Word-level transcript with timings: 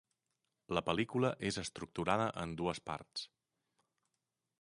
La 0.77 0.81
pel·lícula 0.85 1.29
és 1.49 1.59
estructurada 1.63 2.25
en 2.45 2.55
dues 2.63 2.81
parts. 2.91 3.27